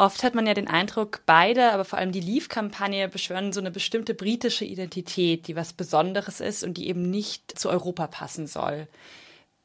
Oft 0.00 0.22
hat 0.22 0.36
man 0.36 0.46
ja 0.46 0.54
den 0.54 0.68
Eindruck, 0.68 1.22
beide, 1.26 1.72
aber 1.72 1.84
vor 1.84 1.98
allem 1.98 2.12
die 2.12 2.20
Leave-Kampagne 2.20 3.08
beschwören 3.08 3.52
so 3.52 3.58
eine 3.58 3.72
bestimmte 3.72 4.14
britische 4.14 4.64
Identität, 4.64 5.48
die 5.48 5.56
was 5.56 5.72
Besonderes 5.72 6.38
ist 6.40 6.62
und 6.62 6.78
die 6.78 6.88
eben 6.88 7.10
nicht 7.10 7.58
zu 7.58 7.68
Europa 7.68 8.06
passen 8.06 8.46
soll. 8.46 8.86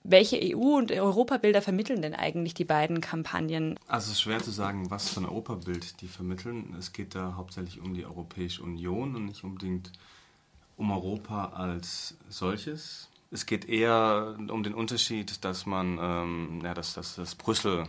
Welche 0.04 0.39
EU- 0.41 0.77
und 0.77 0.91
Europabilder 0.91 1.61
vermitteln 1.61 2.01
denn 2.01 2.15
eigentlich 2.15 2.55
die 2.55 2.65
beiden 2.65 2.99
Kampagnen? 2.99 3.79
Also 3.88 4.07
es 4.07 4.13
ist 4.13 4.21
schwer 4.21 4.41
zu 4.41 4.49
sagen, 4.49 4.89
was 4.89 5.09
für 5.09 5.21
ein 5.21 5.27
Europabild 5.27 6.01
die 6.01 6.07
vermitteln. 6.07 6.75
Es 6.79 6.93
geht 6.93 7.13
da 7.13 7.36
hauptsächlich 7.38 7.79
um 7.79 7.93
die 7.93 8.05
Europäische 8.05 8.63
Union 8.63 9.15
und 9.15 9.25
nicht 9.25 9.43
unbedingt 9.43 9.91
um 10.77 10.91
Europa 10.91 11.54
als 11.54 12.18
solches. 12.27 13.07
Es 13.29 13.45
geht 13.45 13.70
eher 13.70 14.36
um 14.50 14.63
den 14.63 14.73
Unterschied, 14.73 15.45
dass 15.45 15.68
man, 15.68 16.00
ähm, 16.02 16.61
ja, 16.63 16.73
dass, 16.73 16.95
dass, 16.95 17.15
dass 17.15 17.36
Brüssel 17.36 17.86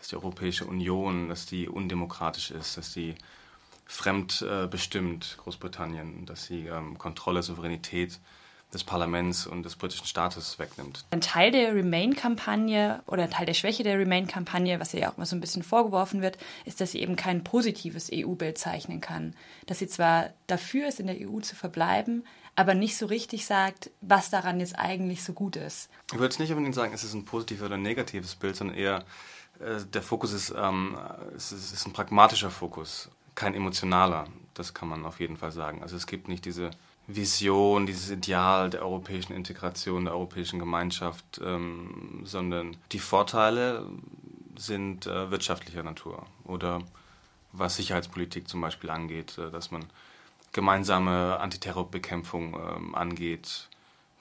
dass 0.00 0.08
die 0.08 0.16
Europäische 0.16 0.64
Union, 0.64 1.28
dass 1.28 1.46
die 1.46 1.68
undemokratisch 1.68 2.50
ist, 2.50 2.78
dass 2.78 2.92
sie 2.92 3.14
fremdbestimmt 3.84 5.36
äh, 5.38 5.42
Großbritannien, 5.42 6.24
dass 6.24 6.46
sie 6.46 6.66
ähm, 6.66 6.96
Kontrolle, 6.96 7.42
Souveränität 7.42 8.18
des 8.72 8.84
Parlaments 8.84 9.46
und 9.46 9.64
des 9.64 9.76
britischen 9.76 10.06
Staates 10.06 10.58
wegnimmt. 10.58 11.04
Ein 11.10 11.20
Teil 11.20 11.50
der 11.50 11.74
Remain-Kampagne 11.74 13.02
oder 13.06 13.24
ein 13.24 13.30
Teil 13.30 13.46
der 13.46 13.54
Schwäche 13.54 13.82
der 13.82 13.98
Remain-Kampagne, 13.98 14.78
was 14.78 14.94
ihr 14.94 15.00
ja 15.00 15.10
auch 15.10 15.16
mal 15.16 15.26
so 15.26 15.34
ein 15.34 15.40
bisschen 15.40 15.62
vorgeworfen 15.62 16.22
wird, 16.22 16.38
ist, 16.64 16.80
dass 16.80 16.92
sie 16.92 17.00
eben 17.00 17.16
kein 17.16 17.42
positives 17.42 18.10
EU-Bild 18.12 18.58
zeichnen 18.58 19.00
kann. 19.00 19.34
Dass 19.66 19.80
sie 19.80 19.88
zwar 19.88 20.30
dafür 20.46 20.88
ist, 20.88 21.00
in 21.00 21.08
der 21.08 21.16
EU 21.16 21.40
zu 21.40 21.56
verbleiben, 21.56 22.24
aber 22.54 22.74
nicht 22.74 22.96
so 22.96 23.06
richtig 23.06 23.44
sagt, 23.44 23.90
was 24.00 24.30
daran 24.30 24.60
jetzt 24.60 24.78
eigentlich 24.78 25.24
so 25.24 25.32
gut 25.32 25.56
ist. 25.56 25.88
Ich 26.12 26.18
würde 26.18 26.40
nicht 26.40 26.50
unbedingt 26.50 26.74
sagen, 26.74 26.92
es 26.94 27.02
ist 27.02 27.14
ein 27.14 27.24
positives 27.24 27.64
oder 27.64 27.76
negatives 27.76 28.36
Bild, 28.36 28.54
sondern 28.54 28.76
eher 28.76 29.04
der 29.60 30.02
Fokus 30.02 30.32
ist, 30.32 30.54
ähm, 30.56 30.96
es 31.36 31.52
ist, 31.52 31.72
ist 31.72 31.86
ein 31.86 31.92
pragmatischer 31.92 32.50
Fokus, 32.50 33.10
kein 33.34 33.54
emotionaler. 33.54 34.26
Das 34.54 34.74
kann 34.74 34.88
man 34.88 35.04
auf 35.04 35.20
jeden 35.20 35.36
Fall 35.36 35.52
sagen. 35.52 35.82
Also 35.82 35.96
es 35.96 36.06
gibt 36.06 36.28
nicht 36.28 36.44
diese 36.44 36.70
Vision, 37.06 37.86
dieses 37.86 38.10
Ideal 38.10 38.70
der 38.70 38.82
europäischen 38.82 39.32
Integration, 39.32 40.04
der 40.04 40.14
europäischen 40.14 40.58
Gemeinschaft, 40.58 41.40
ähm, 41.44 42.22
sondern 42.24 42.76
die 42.92 42.98
Vorteile 42.98 43.86
sind 44.56 45.06
äh, 45.06 45.30
wirtschaftlicher 45.30 45.82
Natur 45.82 46.26
oder 46.44 46.82
was 47.52 47.76
Sicherheitspolitik 47.76 48.48
zum 48.48 48.60
Beispiel 48.60 48.90
angeht, 48.90 49.38
äh, 49.38 49.50
dass 49.50 49.70
man 49.70 49.84
gemeinsame 50.52 51.38
Antiterrorbekämpfung 51.40 52.54
ähm, 52.54 52.94
angeht, 52.94 53.68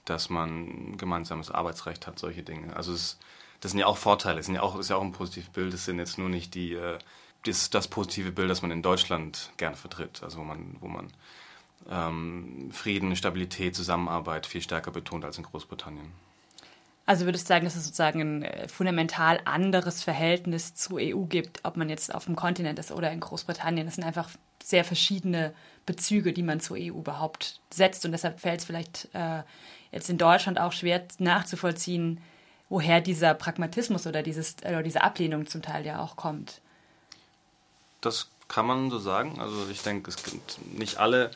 dass 0.05 0.29
man 0.29 0.97
gemeinsames 0.97 1.51
Arbeitsrecht 1.51 2.07
hat, 2.07 2.19
solche 2.19 2.43
Dinge. 2.43 2.75
Also 2.75 2.93
es 2.93 3.19
das 3.61 3.71
sind 3.71 3.79
ja 3.79 3.85
auch 3.87 3.97
Vorteile, 3.97 4.37
das 4.37 4.45
sind 4.45 4.55
ja 4.55 4.61
auch, 4.61 4.77
ist 4.77 4.89
ja 4.89 4.95
auch 4.95 5.03
ein 5.03 5.11
positives 5.11 5.49
Bild, 5.49 5.73
das 5.73 5.85
sind 5.85 5.99
jetzt 5.99 6.17
nur 6.17 6.29
nicht 6.29 6.53
die, 6.55 6.73
äh, 6.73 6.97
das, 7.45 7.69
das 7.69 7.87
positive 7.87 8.31
Bild, 8.31 8.49
das 8.49 8.61
man 8.61 8.71
in 8.71 8.81
Deutschland 8.81 9.51
gerne 9.57 9.75
vertritt, 9.75 10.23
also 10.23 10.39
wo 10.39 10.43
man, 10.43 10.77
wo 10.79 10.87
man 10.87 11.11
ähm, 11.89 12.69
Frieden, 12.71 13.15
Stabilität, 13.15 13.75
Zusammenarbeit 13.75 14.45
viel 14.45 14.61
stärker 14.61 14.91
betont 14.91 15.25
als 15.25 15.37
in 15.37 15.43
Großbritannien. 15.43 16.11
Also 17.05 17.25
würdest 17.25 17.45
du 17.45 17.47
sagen, 17.47 17.65
dass 17.65 17.75
es 17.75 17.85
sozusagen 17.85 18.21
ein 18.21 18.43
äh, 18.43 18.67
fundamental 18.67 19.39
anderes 19.45 20.03
Verhältnis 20.03 20.75
zur 20.75 20.99
EU 21.01 21.23
gibt, 21.23 21.61
ob 21.63 21.75
man 21.75 21.89
jetzt 21.89 22.13
auf 22.13 22.25
dem 22.25 22.35
Kontinent 22.35 22.77
ist 22.77 22.91
oder 22.91 23.11
in 23.11 23.19
Großbritannien? 23.19 23.87
Das 23.87 23.95
sind 23.95 24.03
einfach 24.03 24.29
sehr 24.61 24.83
verschiedene 24.85 25.53
Bezüge, 25.87 26.33
die 26.33 26.43
man 26.43 26.59
zur 26.59 26.77
EU 26.77 26.99
überhaupt 26.99 27.61
setzt. 27.73 28.05
Und 28.05 28.11
deshalb 28.11 28.39
fällt 28.39 28.59
es 28.59 28.65
vielleicht 28.65 29.09
äh, 29.13 29.41
jetzt 29.91 30.11
in 30.11 30.19
Deutschland 30.19 30.59
auch 30.59 30.71
schwer 30.71 31.03
nachzuvollziehen, 31.17 32.21
woher 32.69 33.01
dieser 33.01 33.33
Pragmatismus 33.33 34.07
oder 34.07 34.23
dieses, 34.23 34.57
oder 34.61 34.83
diese 34.83 35.01
Ablehnung 35.01 35.47
zum 35.47 35.61
Teil 35.61 35.85
ja 35.85 35.99
auch 35.99 36.15
kommt. 36.15 36.61
Das 38.01 38.29
kann 38.47 38.65
man 38.65 38.89
so 38.89 38.99
sagen. 38.99 39.39
Also 39.39 39.67
ich 39.69 39.81
denke, 39.81 40.09
es 40.09 40.23
gibt 40.23 40.59
nicht 40.77 40.97
alle 40.97 41.31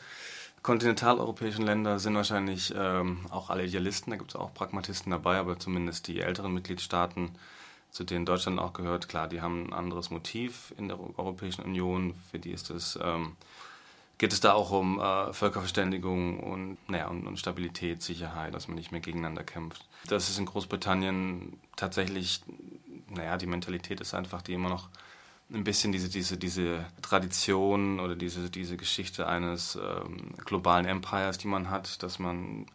kontinentaleuropäischen 0.64 1.66
Länder 1.66 1.98
sind 1.98 2.14
wahrscheinlich 2.14 2.72
ähm, 2.74 3.26
auch 3.30 3.50
alle 3.50 3.64
Idealisten. 3.64 4.10
Da 4.10 4.16
gibt 4.16 4.30
es 4.30 4.36
auch 4.36 4.52
Pragmatisten 4.54 5.10
dabei, 5.10 5.36
aber 5.36 5.58
zumindest 5.58 6.08
die 6.08 6.20
älteren 6.20 6.54
Mitgliedstaaten, 6.54 7.32
zu 7.90 8.02
denen 8.02 8.24
Deutschland 8.24 8.58
auch 8.58 8.72
gehört, 8.72 9.08
klar, 9.08 9.28
die 9.28 9.42
haben 9.42 9.66
ein 9.66 9.72
anderes 9.74 10.10
Motiv 10.10 10.72
in 10.78 10.88
der 10.88 10.98
Europäischen 10.98 11.64
Union. 11.64 12.14
Für 12.30 12.38
die 12.38 12.50
ist 12.50 12.70
es 12.70 12.98
ähm, 13.00 13.36
geht 14.18 14.32
es 14.32 14.40
da 14.40 14.52
auch 14.52 14.70
um 14.70 15.00
äh, 15.00 15.32
Völkerverständigung 15.32 16.40
und, 16.40 16.78
naja, 16.88 17.08
und, 17.08 17.26
und, 17.26 17.38
Stabilität, 17.38 18.02
Sicherheit, 18.02 18.54
dass 18.54 18.68
man 18.68 18.76
nicht 18.76 18.92
mehr 18.92 19.00
gegeneinander 19.00 19.42
kämpft. 19.42 19.86
Das 20.06 20.30
ist 20.30 20.38
in 20.38 20.46
Großbritannien 20.46 21.58
tatsächlich, 21.76 22.42
naja, 23.08 23.36
die 23.36 23.46
Mentalität 23.46 24.00
ist 24.00 24.14
einfach, 24.14 24.42
die 24.42 24.54
immer 24.54 24.68
noch 24.68 24.88
ein 25.52 25.64
bisschen 25.64 25.92
diese, 25.92 26.08
diese, 26.08 26.36
diese 26.38 26.84
Tradition 27.02 28.00
oder 28.00 28.16
diese, 28.16 28.50
diese 28.50 28.76
Geschichte 28.76 29.26
eines 29.26 29.76
ähm, 29.76 30.34
globalen 30.44 30.86
Empires, 30.86 31.38
die 31.38 31.48
man 31.48 31.70
hat, 31.70 32.02
dass 32.02 32.18
man 32.18 32.66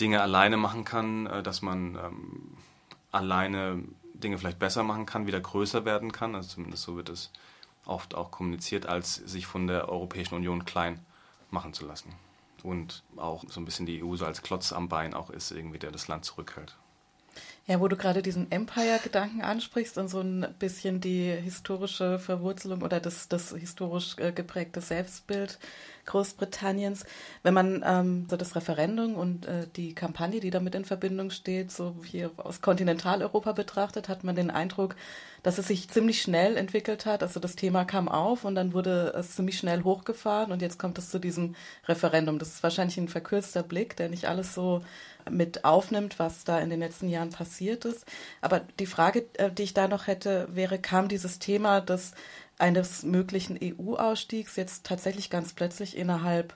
Dinge 0.00 0.20
alleine 0.20 0.56
machen 0.56 0.84
kann, 0.84 1.26
äh, 1.26 1.42
dass 1.42 1.62
man 1.62 1.96
ähm, 1.96 2.56
alleine 3.12 3.82
Dinge 4.14 4.38
vielleicht 4.38 4.58
besser 4.58 4.82
machen 4.82 5.06
kann, 5.06 5.26
wieder 5.26 5.40
größer 5.40 5.84
werden 5.84 6.12
kann. 6.12 6.34
Also 6.34 6.48
zumindest 6.48 6.82
so 6.82 6.96
wird 6.96 7.08
es 7.08 7.30
oft 7.86 8.14
auch 8.14 8.30
kommuniziert, 8.30 8.86
als 8.86 9.14
sich 9.14 9.46
von 9.46 9.66
der 9.66 9.88
Europäischen 9.88 10.34
Union 10.34 10.64
klein 10.64 11.00
machen 11.50 11.72
zu 11.72 11.86
lassen. 11.86 12.14
Und 12.62 13.02
auch 13.16 13.44
so 13.48 13.60
ein 13.60 13.64
bisschen 13.64 13.86
die 13.86 14.02
EU 14.02 14.16
so 14.16 14.24
als 14.24 14.42
Klotz 14.42 14.72
am 14.72 14.88
Bein 14.88 15.14
auch 15.14 15.30
ist, 15.30 15.50
irgendwie, 15.50 15.78
der 15.78 15.90
das 15.90 16.08
Land 16.08 16.24
zurückhält. 16.24 16.76
Ja, 17.66 17.80
wo 17.80 17.88
du 17.88 17.96
gerade 17.96 18.22
diesen 18.22 18.50
Empire-Gedanken 18.50 19.42
ansprichst 19.42 19.96
und 19.96 20.08
so 20.08 20.20
ein 20.20 20.46
bisschen 20.58 21.00
die 21.00 21.30
historische 21.30 22.18
Verwurzelung 22.18 22.82
oder 22.82 23.00
das, 23.00 23.28
das 23.28 23.50
historisch 23.50 24.16
äh, 24.18 24.32
geprägte 24.32 24.80
Selbstbild 24.80 25.58
Großbritanniens. 26.06 27.04
Wenn 27.42 27.54
man 27.54 27.84
ähm, 27.86 28.26
so 28.28 28.36
das 28.36 28.56
Referendum 28.56 29.14
und 29.14 29.46
äh, 29.46 29.66
die 29.76 29.94
Kampagne, 29.94 30.40
die 30.40 30.50
damit 30.50 30.74
in 30.74 30.84
Verbindung 30.84 31.30
steht, 31.30 31.70
so 31.70 31.94
hier 32.04 32.30
aus 32.36 32.60
Kontinentaleuropa 32.60 33.52
betrachtet, 33.52 34.08
hat 34.08 34.24
man 34.24 34.34
den 34.34 34.50
Eindruck, 34.50 34.96
dass 35.42 35.58
es 35.58 35.68
sich 35.68 35.88
ziemlich 35.88 36.22
schnell 36.22 36.56
entwickelt 36.56 37.06
hat. 37.06 37.22
Also 37.22 37.40
das 37.40 37.56
Thema 37.56 37.84
kam 37.84 38.08
auf 38.08 38.44
und 38.44 38.54
dann 38.54 38.72
wurde 38.72 39.12
es 39.16 39.36
ziemlich 39.36 39.58
schnell 39.58 39.84
hochgefahren 39.84 40.52
und 40.52 40.62
jetzt 40.62 40.78
kommt 40.78 40.98
es 40.98 41.10
zu 41.10 41.18
diesem 41.18 41.54
Referendum. 41.86 42.38
Das 42.38 42.48
ist 42.48 42.62
wahrscheinlich 42.62 42.98
ein 42.98 43.08
verkürzter 43.08 43.62
Blick, 43.62 43.96
der 43.96 44.08
nicht 44.08 44.26
alles 44.26 44.54
so 44.54 44.82
mit 45.30 45.64
aufnimmt, 45.64 46.18
was 46.18 46.44
da 46.44 46.58
in 46.58 46.70
den 46.70 46.80
letzten 46.80 47.08
Jahren 47.08 47.30
passiert 47.30 47.84
ist. 47.84 48.04
Aber 48.40 48.60
die 48.78 48.86
Frage, 48.86 49.26
äh, 49.34 49.50
die 49.50 49.62
ich 49.62 49.74
da 49.74 49.88
noch 49.88 50.06
hätte, 50.06 50.48
wäre, 50.50 50.78
kam 50.78 51.08
dieses 51.08 51.38
Thema 51.38 51.80
des 51.80 52.12
eines 52.62 53.02
möglichen 53.02 53.58
EU-Ausstiegs 53.60 54.54
jetzt 54.54 54.86
tatsächlich 54.86 55.30
ganz 55.30 55.52
plötzlich 55.52 55.96
innerhalb 55.96 56.54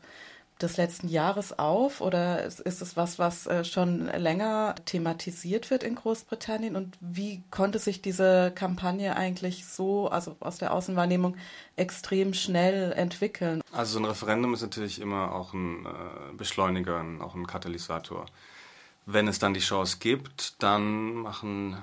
des 0.62 0.76
letzten 0.76 1.08
Jahres 1.08 1.58
auf? 1.58 2.00
Oder 2.00 2.44
ist 2.44 2.60
es 2.64 2.96
was, 2.96 3.18
was 3.18 3.46
äh, 3.46 3.64
schon 3.64 4.06
länger 4.06 4.76
thematisiert 4.84 5.70
wird 5.70 5.82
in 5.82 5.96
Großbritannien? 5.96 6.76
Und 6.76 6.96
wie 7.00 7.42
konnte 7.50 7.80
sich 7.80 8.02
diese 8.02 8.52
Kampagne 8.54 9.16
eigentlich 9.16 9.66
so, 9.66 10.08
also 10.08 10.36
aus 10.38 10.58
der 10.58 10.72
Außenwahrnehmung, 10.72 11.36
extrem 11.74 12.32
schnell 12.34 12.92
entwickeln? 12.92 13.60
Also 13.72 13.94
so 13.94 13.98
ein 13.98 14.04
Referendum 14.04 14.54
ist 14.54 14.62
natürlich 14.62 15.00
immer 15.00 15.34
auch 15.34 15.52
ein 15.52 15.84
äh, 15.84 16.36
Beschleuniger, 16.36 17.04
auch 17.20 17.34
ein 17.34 17.48
Katalysator. 17.48 18.26
Wenn 19.06 19.26
es 19.26 19.40
dann 19.40 19.54
die 19.54 19.60
Chance 19.60 19.98
gibt, 19.98 20.62
dann 20.62 21.14
machen, 21.14 21.76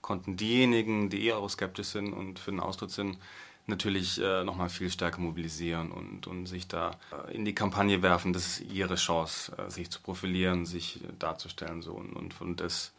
konnten 0.00 0.36
diejenigen, 0.36 1.10
die 1.10 1.26
eh 1.26 1.32
euroskeptisch 1.32 1.88
sind 1.88 2.14
und 2.14 2.38
für 2.38 2.50
den 2.50 2.60
Austritt 2.60 2.90
sind, 2.90 3.18
natürlich 3.66 4.20
äh, 4.20 4.44
nochmal 4.44 4.68
viel 4.68 4.90
stärker 4.90 5.20
mobilisieren 5.20 5.90
und, 5.90 6.26
und 6.26 6.46
sich 6.46 6.68
da 6.68 6.92
äh, 7.28 7.34
in 7.34 7.44
die 7.44 7.54
Kampagne 7.54 8.02
werfen. 8.02 8.32
Das 8.32 8.46
ist 8.46 8.72
ihre 8.72 8.94
Chance, 8.94 9.52
äh, 9.58 9.70
sich 9.70 9.90
zu 9.90 10.00
profilieren, 10.00 10.66
sich 10.66 11.00
darzustellen 11.18 11.82
so 11.82 11.92
und, 11.92 12.12
und, 12.14 12.40
und 12.40 12.60
das 12.60 12.92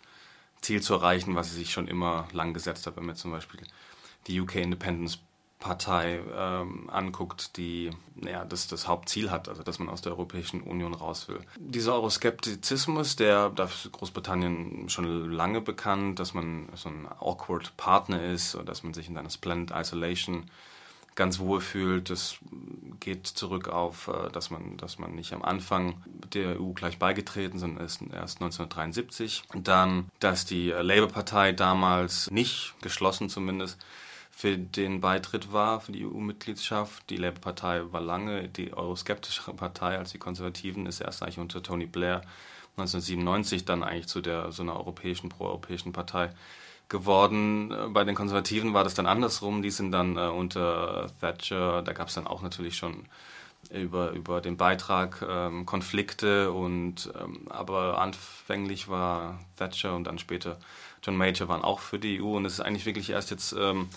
Ziel 0.61 0.81
zu 0.81 0.95
erreichen, 0.95 1.35
was 1.35 1.51
sie 1.51 1.57
sich 1.57 1.71
schon 1.71 1.87
immer 1.87 2.27
lang 2.33 2.53
gesetzt 2.53 2.87
hat, 2.87 2.97
wenn 2.97 3.05
wir 3.05 3.15
zum 3.15 3.31
Beispiel 3.31 3.61
die 4.27 4.39
UK 4.41 4.55
Independence 4.55 5.19
Partei 5.59 6.21
ähm, 6.35 6.89
anguckt, 6.89 7.57
die 7.57 7.89
ja, 8.23 8.45
das, 8.45 8.67
das 8.67 8.87
Hauptziel 8.87 9.31
hat, 9.31 9.49
also 9.49 9.63
dass 9.63 9.79
man 9.79 9.89
aus 9.89 10.01
der 10.01 10.11
Europäischen 10.11 10.61
Union 10.61 10.93
raus 10.93 11.27
will. 11.27 11.39
Dieser 11.57 11.93
Euroskeptizismus, 11.93 13.15
der 13.15 13.49
da 13.49 13.65
ist 13.65 13.91
Großbritannien 13.91 14.87
schon 14.89 15.31
lange 15.31 15.61
bekannt, 15.61 16.19
dass 16.19 16.33
man 16.33 16.69
so 16.75 16.89
ein 16.89 17.07
awkward 17.19 17.75
Partner 17.75 18.23
ist 18.23 18.55
oder 18.55 18.65
dass 18.65 18.83
man 18.83 18.93
sich 18.93 19.09
in 19.09 19.17
einer 19.17 19.31
Splendid 19.31 19.75
Isolation 19.75 20.45
ganz 21.15 21.39
wohl 21.39 21.59
fühlt. 21.59 22.09
Das 22.09 22.37
geht 22.99 23.27
zurück 23.27 23.67
auf, 23.67 24.07
äh, 24.07 24.31
dass 24.31 24.49
man, 24.49 24.77
dass 24.77 24.99
man 24.99 25.15
nicht 25.15 25.33
am 25.33 25.41
Anfang 25.41 26.01
der 26.33 26.61
EU 26.61 26.71
gleich 26.71 26.99
beigetreten, 26.99 27.59
sondern 27.59 27.81
erst, 27.81 28.01
erst 28.03 28.41
1973. 28.41 29.43
Dann, 29.55 30.09
dass 30.19 30.45
die 30.45 30.69
Labour-Partei 30.69 31.51
damals 31.51 32.31
nicht 32.31 32.75
geschlossen 32.81 33.27
zumindest 33.27 33.79
für 34.37 34.55
den 34.55 35.01
Beitritt 35.01 35.51
war, 35.51 35.81
für 35.81 35.91
die 35.91 36.05
EU-Mitgliedschaft. 36.05 37.09
Die 37.09 37.17
Labour-Partei 37.17 37.91
war 37.91 38.01
lange 38.01 38.47
die 38.47 38.71
euroskeptischere 38.71 39.55
Partei 39.55 39.97
als 39.97 40.11
die 40.11 40.19
Konservativen, 40.19 40.85
ist 40.85 41.01
erst 41.01 41.23
eigentlich 41.23 41.39
unter 41.39 41.63
Tony 41.63 41.87
Blair 41.87 42.21
1997 42.77 43.65
dann 43.65 43.81
eigentlich 43.81 44.05
zu 44.05 44.21
der, 44.21 44.51
so 44.51 44.61
einer 44.61 44.75
europäischen, 44.75 45.29
proeuropäischen 45.29 45.91
Partei 45.91 46.29
geworden. 46.87 47.73
Bei 47.93 48.03
den 48.03 48.13
Konservativen 48.13 48.75
war 48.75 48.83
das 48.83 48.93
dann 48.93 49.07
andersrum. 49.07 49.63
Die 49.63 49.71
sind 49.71 49.91
dann 49.91 50.17
äh, 50.17 50.27
unter 50.27 51.07
Thatcher, 51.19 51.81
da 51.81 51.93
gab 51.93 52.09
es 52.09 52.13
dann 52.13 52.27
auch 52.27 52.43
natürlich 52.43 52.77
schon 52.77 53.07
über, 53.71 54.11
über 54.11 54.39
den 54.39 54.55
Beitrag 54.55 55.25
ähm, 55.27 55.65
Konflikte 55.65 56.51
und 56.51 57.11
ähm, 57.19 57.47
aber 57.49 57.99
anfänglich 57.99 58.87
war 58.87 59.39
Thatcher 59.55 59.95
und 59.95 60.03
dann 60.03 60.19
später 60.19 60.59
John 61.01 61.17
Major 61.17 61.47
waren 61.47 61.63
auch 61.63 61.79
für 61.79 61.97
die 61.97 62.21
EU 62.21 62.37
und 62.37 62.45
es 62.45 62.53
ist 62.53 62.61
eigentlich 62.61 62.85
wirklich 62.85 63.09
erst 63.09 63.31
jetzt 63.31 63.55
ähm, 63.57 63.89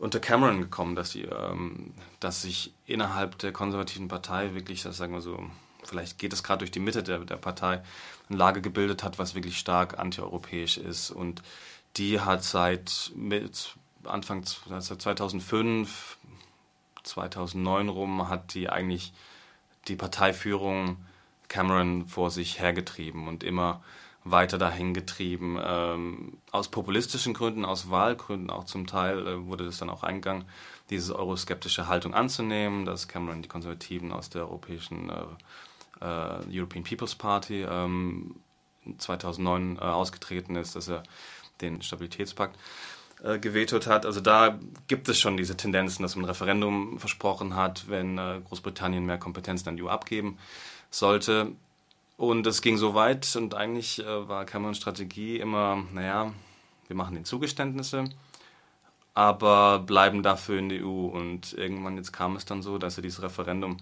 unter 0.00 0.18
Cameron 0.18 0.60
gekommen, 0.60 0.96
dass, 0.96 1.10
die, 1.10 1.22
ähm, 1.24 1.92
dass 2.18 2.42
sich 2.42 2.72
innerhalb 2.86 3.38
der 3.38 3.52
konservativen 3.52 4.08
Partei 4.08 4.54
wirklich, 4.54 4.82
das 4.82 4.96
sagen 4.96 5.12
wir 5.12 5.20
so, 5.20 5.38
vielleicht 5.84 6.18
geht 6.18 6.32
es 6.32 6.42
gerade 6.42 6.60
durch 6.60 6.70
die 6.70 6.80
Mitte 6.80 7.02
der, 7.02 7.18
der 7.18 7.36
Partei, 7.36 7.82
eine 8.28 8.38
Lage 8.38 8.62
gebildet 8.62 9.04
hat, 9.04 9.18
was 9.18 9.34
wirklich 9.34 9.58
stark 9.58 9.98
antieuropäisch 9.98 10.78
ist. 10.78 11.10
Und 11.10 11.42
die 11.96 12.20
hat 12.20 12.42
seit 12.42 13.12
mit 13.14 13.74
Anfang 14.04 14.42
also 14.70 14.96
2005 14.96 16.16
2009 17.02 17.88
rum 17.88 18.28
hat 18.28 18.54
die 18.54 18.68
eigentlich 18.68 19.12
die 19.88 19.96
Parteiführung 19.96 20.98
Cameron 21.48 22.06
vor 22.06 22.30
sich 22.30 22.60
hergetrieben 22.60 23.26
und 23.26 23.42
immer 23.42 23.82
weiter 24.24 24.58
dahin 24.58 24.92
getrieben. 24.94 25.58
Ähm, 25.62 26.38
aus 26.50 26.68
populistischen 26.68 27.34
Gründen, 27.34 27.64
aus 27.64 27.90
Wahlgründen 27.90 28.50
auch 28.50 28.64
zum 28.64 28.86
Teil 28.86 29.26
äh, 29.26 29.46
wurde 29.46 29.64
das 29.64 29.78
dann 29.78 29.90
auch 29.90 30.02
eingegangen, 30.02 30.44
diese 30.90 31.16
euroskeptische 31.16 31.86
Haltung 31.86 32.14
anzunehmen, 32.14 32.84
dass 32.84 33.08
Cameron 33.08 33.42
die 33.42 33.48
Konservativen 33.48 34.12
aus 34.12 34.28
der 34.28 34.42
europäischen 34.42 35.08
äh, 35.10 36.04
äh, 36.04 36.58
European 36.58 36.84
People's 36.84 37.14
Party 37.14 37.62
ähm, 37.62 38.36
2009 38.98 39.76
äh, 39.76 39.80
ausgetreten 39.80 40.56
ist, 40.56 40.76
dass 40.76 40.88
er 40.88 41.02
den 41.60 41.82
Stabilitätspakt 41.82 42.58
äh, 43.22 43.38
gewetet 43.38 43.86
hat. 43.86 44.06
Also 44.06 44.20
da 44.20 44.58
gibt 44.88 45.08
es 45.08 45.18
schon 45.18 45.36
diese 45.36 45.56
Tendenzen, 45.56 46.02
dass 46.02 46.16
man 46.16 46.24
ein 46.24 46.28
Referendum 46.28 46.98
versprochen 46.98 47.54
hat, 47.54 47.88
wenn 47.88 48.18
äh, 48.18 48.40
Großbritannien 48.46 49.04
mehr 49.04 49.18
Kompetenzen 49.18 49.68
an 49.68 49.76
die 49.76 49.82
EU 49.82 49.88
abgeben 49.88 50.38
sollte. 50.90 51.52
Und 52.20 52.46
es 52.46 52.60
ging 52.60 52.76
so 52.76 52.92
weit 52.94 53.34
und 53.34 53.54
eigentlich 53.54 53.98
äh, 54.00 54.28
war 54.28 54.44
Camerons 54.44 54.76
Strategie 54.76 55.38
immer, 55.38 55.82
naja, 55.90 56.34
wir 56.86 56.94
machen 56.94 57.14
den 57.14 57.24
Zugeständnisse, 57.24 58.10
aber 59.14 59.78
bleiben 59.78 60.22
dafür 60.22 60.58
in 60.58 60.68
der 60.68 60.84
EU. 60.84 61.06
Und 61.06 61.54
irgendwann 61.54 61.96
jetzt 61.96 62.12
kam 62.12 62.36
es 62.36 62.44
dann 62.44 62.60
so, 62.60 62.76
dass 62.76 62.98
er 62.98 63.02
dieses 63.02 63.22
Referendum 63.22 63.78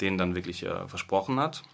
denen 0.00 0.16
dann 0.16 0.34
wirklich 0.34 0.62
äh, 0.62 0.88
versprochen 0.88 1.38
hat 1.38 1.64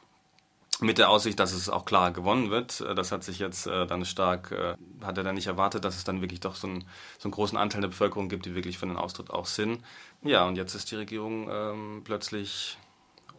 mit 0.81 0.99
der 0.99 1.09
Aussicht, 1.09 1.39
dass 1.39 1.53
es 1.53 1.69
auch 1.69 1.85
klar 1.85 2.11
gewonnen 2.11 2.51
wird. 2.51 2.81
Äh, 2.81 2.97
das 2.97 3.13
hat 3.13 3.23
sich 3.23 3.39
jetzt 3.39 3.69
dann 3.69 4.05
stark, 4.05 4.77
hat 5.01 5.19
er 5.19 5.23
dann 5.23 5.37
nicht 5.37 5.47
erwartet, 5.47 5.85
dass 5.85 5.97
es 5.97 6.03
dann 6.03 6.21
wirklich 6.21 6.41
doch 6.41 6.57
so, 6.57 6.67
ein, 6.67 6.85
so 7.19 7.29
einen 7.29 7.33
großen 7.33 7.57
Anteil 7.57 7.83
der 7.83 7.89
Bevölkerung 7.89 8.29
gibt, 8.29 8.45
die 8.45 8.57
wirklich 8.57 8.79
für 8.79 8.87
den 8.87 8.97
Austritt 8.97 9.31
auch 9.31 9.47
sind. 9.47 9.85
Ja, 10.23 10.49
und 10.49 10.57
jetzt 10.57 10.75
ist 10.75 10.91
die 10.91 10.97
Regierung 10.97 11.49
ähm, 11.49 12.03
plötzlich 12.03 12.77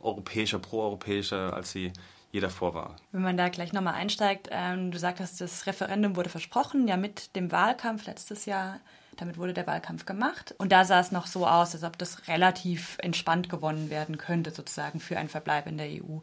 europäischer, 0.01 0.59
proeuropäischer, 0.59 1.53
als 1.53 1.71
sie 1.71 1.91
je 2.31 2.39
davor 2.39 2.73
war. 2.73 2.95
Wenn 3.11 3.21
man 3.21 3.37
da 3.37 3.49
gleich 3.49 3.73
nochmal 3.73 3.95
einsteigt, 3.95 4.49
ähm, 4.51 4.91
du 4.91 4.99
sagtest, 4.99 5.41
das 5.41 5.65
Referendum 5.65 6.15
wurde 6.15 6.29
versprochen, 6.29 6.87
ja 6.87 6.97
mit 6.97 7.35
dem 7.35 7.51
Wahlkampf 7.51 8.05
letztes 8.05 8.45
Jahr. 8.45 8.79
Damit 9.17 9.37
wurde 9.37 9.53
der 9.53 9.67
Wahlkampf 9.67 10.05
gemacht. 10.05 10.55
Und 10.57 10.71
da 10.71 10.85
sah 10.85 10.99
es 10.99 11.11
noch 11.11 11.27
so 11.27 11.45
aus, 11.45 11.73
als 11.73 11.83
ob 11.83 11.97
das 11.97 12.27
relativ 12.27 12.97
entspannt 12.99 13.49
gewonnen 13.49 13.89
werden 13.89 14.17
könnte, 14.17 14.51
sozusagen 14.51 15.01
für 15.01 15.17
einen 15.17 15.27
Verbleib 15.27 15.67
in 15.67 15.77
der 15.77 15.87
EU 15.87 16.19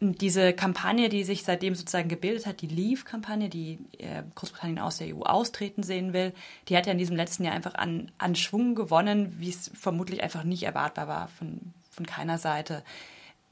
diese 0.00 0.52
Kampagne, 0.52 1.08
die 1.08 1.24
sich 1.24 1.42
seitdem 1.42 1.74
sozusagen 1.74 2.08
gebildet 2.08 2.46
hat, 2.46 2.60
die 2.60 2.66
Leave-Kampagne, 2.66 3.48
die 3.48 3.78
äh, 3.98 4.22
Großbritannien 4.34 4.78
aus 4.78 4.98
der 4.98 5.16
EU 5.16 5.22
austreten 5.22 5.82
sehen 5.82 6.12
will, 6.12 6.34
die 6.68 6.76
hat 6.76 6.86
ja 6.86 6.92
in 6.92 6.98
diesem 6.98 7.16
letzten 7.16 7.44
Jahr 7.44 7.54
einfach 7.54 7.74
an, 7.74 8.12
an 8.18 8.34
Schwung 8.34 8.74
gewonnen, 8.74 9.34
wie 9.38 9.48
es 9.48 9.70
vermutlich 9.74 10.22
einfach 10.22 10.44
nicht 10.44 10.64
erwartbar 10.64 11.08
war 11.08 11.28
von, 11.28 11.72
von 11.90 12.04
keiner 12.04 12.36
Seite. 12.36 12.82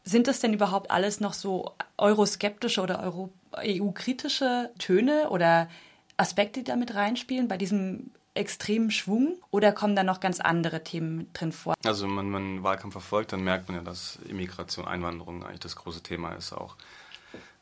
Sind 0.05 0.27
das 0.27 0.41
denn 0.41 0.53
überhaupt 0.53 0.91
alles 0.91 1.21
noch 1.21 1.33
so 1.33 1.73
euroskeptische 1.97 2.83
oder 2.83 3.13
EU-kritische 3.57 4.71
Töne 4.79 5.31
oder 5.31 5.69
Aspekte, 6.19 6.61
die 6.61 6.65
damit 6.65 6.95
reinspielen 6.95 7.49
bei 7.49 7.57
diesem 7.57 8.11
extremen 8.35 8.91
Schwung 8.91 9.37
oder 9.51 9.73
kommen 9.73 9.97
da 9.97 10.03
noch 10.03 10.21
ganz 10.21 10.41
andere 10.41 10.85
Themen 10.85 11.33
drin 11.33 11.53
vor? 11.53 11.75
Also 11.85 12.07
wenn 12.07 12.31
man, 12.31 12.63
Wahlkampf 12.63 12.93
verfolgt, 12.93 13.33
dann 13.33 13.45
merkt 13.45 13.69
man 13.69 13.79
ja, 13.79 13.83
dass 13.83 14.19
Immigration, 14.29 14.87
Einwanderung 14.87 15.45
eigentlich 15.45 15.61
das 15.61 15.77
große 15.77 16.03
Thema 16.03 16.33
ist 16.35 16.53
auch. 16.53 16.77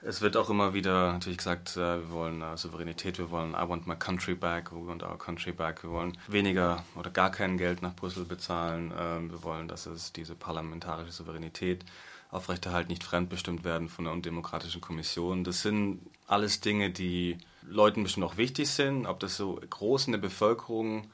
Es 0.04 0.20
wird 0.20 0.36
auch 0.36 0.50
immer 0.50 0.74
wieder 0.74 1.12
natürlich 1.12 1.38
gesagt, 1.38 1.76
äh, 1.76 2.00
wir 2.00 2.10
wollen 2.10 2.42
uh, 2.42 2.56
Souveränität, 2.56 3.18
wir 3.18 3.30
wollen 3.30 3.52
I 3.52 3.68
want 3.68 3.86
my 3.86 3.94
country 3.94 4.34
back, 4.34 4.72
we 4.72 4.84
want 4.84 5.04
our 5.04 5.16
country 5.16 5.52
back, 5.52 5.84
wir 5.84 5.90
wollen 5.90 6.18
weniger 6.26 6.82
oder 6.96 7.10
gar 7.10 7.30
kein 7.30 7.56
Geld 7.56 7.82
nach 7.82 7.94
Brüssel 7.94 8.24
bezahlen, 8.24 8.92
ähm, 8.98 9.30
wir 9.30 9.44
wollen, 9.44 9.68
dass 9.68 9.86
es 9.86 10.12
diese 10.12 10.34
parlamentarische 10.34 11.12
Souveränität 11.12 11.84
aufrechterhalten, 12.32 12.90
nicht 12.90 13.04
fremdbestimmt 13.04 13.62
werden 13.62 13.88
von 13.88 14.06
der 14.06 14.12
undemokratischen 14.14 14.80
Kommission. 14.80 15.44
Das 15.44 15.62
sind 15.62 16.00
alles 16.26 16.60
Dinge, 16.60 16.90
die 16.90 17.38
Leuten 17.62 18.02
bestimmt 18.02 18.26
auch 18.26 18.38
wichtig 18.38 18.70
sind, 18.70 19.06
ob 19.06 19.20
das 19.20 19.36
so 19.36 19.60
groß 19.68 20.06
in 20.06 20.12
der 20.12 20.18
Bevölkerung 20.18 21.10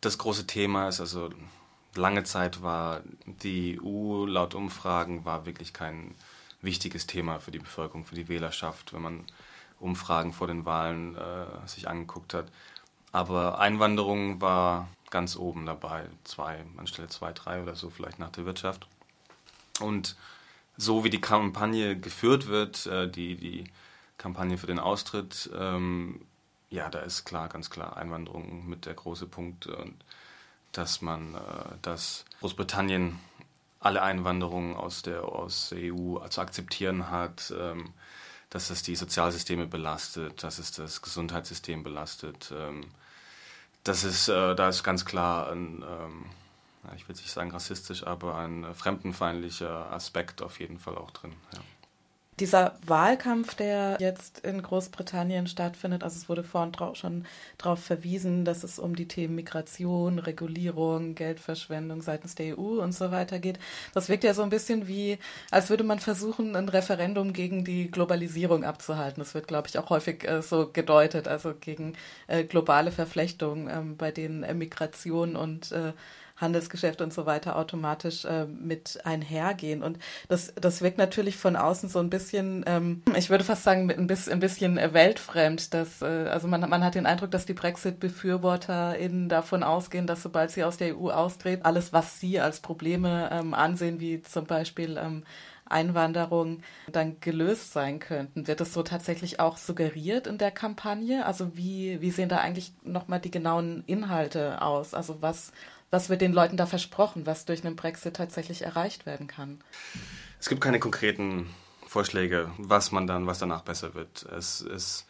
das 0.00 0.18
große 0.18 0.46
Thema 0.46 0.88
ist. 0.88 1.00
Also 1.00 1.30
lange 1.94 2.24
Zeit 2.24 2.60
war 2.60 3.02
die 3.24 3.80
EU 3.82 4.26
laut 4.26 4.54
Umfragen 4.54 5.24
war 5.24 5.46
wirklich 5.46 5.72
kein 5.72 6.14
wichtiges 6.60 7.06
Thema 7.06 7.38
für 7.38 7.52
die 7.52 7.60
Bevölkerung, 7.60 8.04
für 8.04 8.16
die 8.16 8.28
Wählerschaft, 8.28 8.92
wenn 8.92 9.02
man 9.02 9.24
Umfragen 9.78 10.32
vor 10.32 10.48
den 10.48 10.64
Wahlen 10.64 11.16
äh, 11.16 11.68
sich 11.68 11.88
angeguckt 11.88 12.34
hat. 12.34 12.46
Aber 13.12 13.60
Einwanderung 13.60 14.40
war 14.40 14.88
ganz 15.10 15.36
oben 15.36 15.66
dabei, 15.66 16.06
zwei, 16.24 16.64
anstelle 16.76 17.08
zwei, 17.08 17.32
drei 17.32 17.62
oder 17.62 17.76
so 17.76 17.90
vielleicht 17.90 18.18
nach 18.18 18.30
der 18.30 18.44
Wirtschaft. 18.44 18.88
Und 19.80 20.16
so 20.78 21.04
wie 21.04 21.10
die 21.10 21.20
Kampagne 21.20 21.98
geführt 21.98 22.46
wird, 22.46 22.86
äh, 22.86 23.10
die, 23.10 23.36
die 23.36 23.64
Kampagne 24.16 24.56
für 24.56 24.66
den 24.66 24.78
Austritt, 24.78 25.50
ähm, 25.54 26.22
ja, 26.70 26.88
da 26.88 27.00
ist 27.00 27.24
klar, 27.24 27.48
ganz 27.48 27.68
klar 27.68 27.96
Einwanderung 27.96 28.66
mit 28.68 28.86
der 28.86 28.94
große 28.94 29.26
Punkt 29.26 29.66
und 29.66 29.94
dass 30.72 31.02
man, 31.02 31.34
äh, 31.34 31.38
dass 31.82 32.24
Großbritannien 32.40 33.18
alle 33.80 34.02
Einwanderungen 34.02 34.76
aus 34.76 35.02
der, 35.02 35.24
aus 35.24 35.70
der 35.70 35.94
EU 35.94 36.18
zu 36.28 36.40
akzeptieren 36.40 37.10
hat, 37.10 37.52
ähm, 37.56 37.92
dass 38.50 38.70
es 38.70 38.82
die 38.82 38.96
Sozialsysteme 38.96 39.66
belastet, 39.66 40.42
dass 40.42 40.58
es 40.58 40.72
das 40.72 41.02
Gesundheitssystem 41.02 41.82
belastet. 41.82 42.52
Ähm, 42.56 42.86
das 43.84 44.04
ist, 44.04 44.28
äh, 44.28 44.54
da 44.54 44.68
ist 44.68 44.82
ganz 44.82 45.04
klar 45.04 45.50
ein, 45.50 45.82
ähm, 45.82 46.26
ich 46.96 47.08
will 47.08 47.16
nicht 47.16 47.30
sagen 47.30 47.50
rassistisch, 47.50 48.06
aber 48.06 48.36
ein 48.36 48.74
fremdenfeindlicher 48.74 49.92
Aspekt 49.92 50.42
auf 50.42 50.60
jeden 50.60 50.78
Fall 50.78 50.96
auch 50.96 51.10
drin. 51.10 51.32
Ja. 51.52 51.60
Dieser 52.40 52.78
Wahlkampf, 52.86 53.56
der 53.56 53.96
jetzt 53.98 54.38
in 54.40 54.62
Großbritannien 54.62 55.48
stattfindet, 55.48 56.04
also 56.04 56.16
es 56.16 56.28
wurde 56.28 56.44
vorhin 56.44 56.72
schon 56.94 57.26
darauf 57.56 57.82
verwiesen, 57.82 58.44
dass 58.44 58.62
es 58.62 58.78
um 58.78 58.94
die 58.94 59.08
Themen 59.08 59.34
Migration, 59.34 60.20
Regulierung, 60.20 61.16
Geldverschwendung 61.16 62.00
seitens 62.00 62.36
der 62.36 62.56
EU 62.56 62.80
und 62.80 62.92
so 62.92 63.10
weiter 63.10 63.40
geht. 63.40 63.58
Das 63.92 64.08
wirkt 64.08 64.22
ja 64.22 64.34
so 64.34 64.42
ein 64.42 64.50
bisschen 64.50 64.86
wie, 64.86 65.18
als 65.50 65.68
würde 65.68 65.82
man 65.82 65.98
versuchen, 65.98 66.54
ein 66.54 66.68
Referendum 66.68 67.32
gegen 67.32 67.64
die 67.64 67.90
Globalisierung 67.90 68.62
abzuhalten. 68.62 69.20
Das 69.20 69.34
wird, 69.34 69.48
glaube 69.48 69.66
ich, 69.66 69.76
auch 69.76 69.90
häufig 69.90 70.22
äh, 70.28 70.40
so 70.40 70.70
gedeutet, 70.72 71.26
also 71.26 71.54
gegen 71.54 71.94
äh, 72.28 72.44
globale 72.44 72.92
Verflechtungen, 72.92 73.66
äh, 73.66 73.94
bei 73.96 74.12
denen 74.12 74.56
Migration 74.56 75.34
und 75.34 75.72
äh, 75.72 75.92
Handelsgeschäft 76.38 77.00
und 77.00 77.12
so 77.12 77.26
weiter 77.26 77.56
automatisch 77.56 78.24
äh, 78.24 78.46
mit 78.46 79.00
einhergehen. 79.04 79.82
Und 79.82 79.98
das, 80.28 80.54
das 80.54 80.82
wirkt 80.82 80.98
natürlich 80.98 81.36
von 81.36 81.56
außen 81.56 81.88
so 81.88 81.98
ein 81.98 82.10
bisschen, 82.10 82.64
ähm, 82.66 83.02
ich 83.16 83.30
würde 83.30 83.44
fast 83.44 83.64
sagen, 83.64 83.90
ein 83.90 84.06
bisschen, 84.06 84.32
ein 84.34 84.40
bisschen 84.40 84.76
weltfremd. 84.76 85.74
Dass, 85.74 86.02
äh, 86.02 86.28
also 86.30 86.48
man, 86.48 86.60
man 86.68 86.84
hat 86.84 86.94
den 86.94 87.06
Eindruck, 87.06 87.30
dass 87.30 87.46
die 87.46 87.54
Brexit-BefürworterInnen 87.54 89.28
davon 89.28 89.62
ausgehen, 89.62 90.06
dass 90.06 90.22
sobald 90.22 90.50
sie 90.50 90.64
aus 90.64 90.76
der 90.76 90.96
EU 90.96 91.10
austreten, 91.10 91.64
alles, 91.64 91.92
was 91.92 92.20
sie 92.20 92.40
als 92.40 92.60
Probleme 92.60 93.28
ähm, 93.32 93.54
ansehen, 93.54 94.00
wie 94.00 94.22
zum 94.22 94.46
Beispiel 94.46 94.96
ähm, 94.96 95.24
Einwanderung 95.70 96.62
dann 96.90 97.20
gelöst 97.20 97.72
sein 97.72 97.98
könnten. 97.98 98.46
Wird 98.46 98.60
das 98.60 98.72
so 98.72 98.82
tatsächlich 98.82 99.40
auch 99.40 99.56
suggeriert 99.56 100.26
in 100.26 100.38
der 100.38 100.50
Kampagne? 100.50 101.26
Also 101.26 101.56
wie, 101.56 102.00
wie 102.00 102.10
sehen 102.10 102.28
da 102.28 102.38
eigentlich 102.38 102.72
nochmal 102.82 103.20
die 103.20 103.30
genauen 103.30 103.84
Inhalte 103.86 104.62
aus? 104.62 104.94
Also 104.94 105.20
was 105.20 105.52
was 105.90 106.08
wird 106.08 106.20
den 106.20 106.32
Leuten 106.32 106.56
da 106.56 106.66
versprochen, 106.66 107.26
was 107.26 107.44
durch 107.44 107.64
einen 107.64 107.76
Brexit 107.76 108.16
tatsächlich 108.16 108.62
erreicht 108.62 109.06
werden 109.06 109.26
kann? 109.26 109.60
Es 110.40 110.48
gibt 110.48 110.60
keine 110.60 110.78
konkreten 110.78 111.48
Vorschläge, 111.86 112.50
was 112.58 112.92
man 112.92 113.06
dann, 113.06 113.26
was 113.26 113.38
danach 113.38 113.62
besser 113.62 113.94
wird. 113.94 114.24
Es 114.24 114.60
ist 114.60 115.06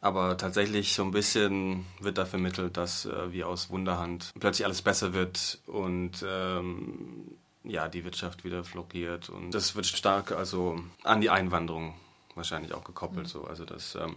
aber 0.00 0.36
tatsächlich 0.36 0.94
so 0.94 1.04
ein 1.04 1.12
bisschen 1.12 1.86
wird 2.00 2.18
da 2.18 2.26
vermittelt, 2.26 2.76
dass 2.76 3.06
äh, 3.06 3.32
wie 3.32 3.44
aus 3.44 3.70
Wunderhand 3.70 4.32
plötzlich 4.38 4.66
alles 4.66 4.82
besser 4.82 5.14
wird 5.14 5.60
und 5.66 6.24
ähm, 6.28 7.38
ja, 7.62 7.88
die 7.88 8.04
Wirtschaft 8.04 8.44
wieder 8.44 8.64
floriert. 8.64 9.28
Und 9.28 9.52
das 9.52 9.76
wird 9.76 9.86
stark 9.86 10.32
also 10.32 10.80
an 11.04 11.20
die 11.20 11.30
Einwanderung 11.30 11.94
wahrscheinlich 12.34 12.74
auch 12.74 12.82
gekoppelt. 12.82 13.26
Mhm. 13.26 13.30
So. 13.30 13.44
Also 13.44 13.64
das, 13.64 13.94
ähm, 13.94 14.16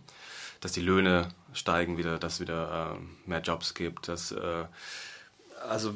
dass 0.59 0.71
die 0.71 0.81
Löhne 0.81 1.29
steigen 1.53 1.97
wieder, 1.97 2.17
dass 2.17 2.35
es 2.35 2.39
wieder 2.39 2.95
äh, 2.95 3.29
mehr 3.29 3.41
Jobs 3.41 3.75
gibt, 3.75 4.07
dass 4.07 4.31
äh, 4.31 4.65
also 5.67 5.95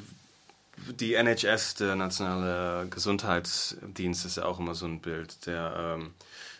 die 0.99 1.13
NHS, 1.13 1.75
der 1.75 1.95
nationale 1.95 2.87
Gesundheitsdienst, 2.89 4.25
ist 4.25 4.37
ja 4.37 4.45
auch 4.45 4.59
immer 4.59 4.75
so 4.75 4.85
ein 4.85 5.01
Bild, 5.01 5.45
der 5.45 5.97
ähm, 5.97 6.13